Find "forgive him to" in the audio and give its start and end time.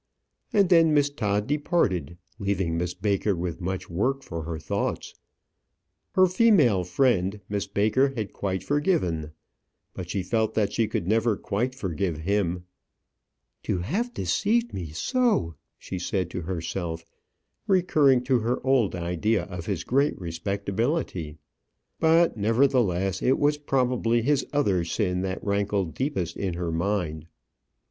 11.75-13.77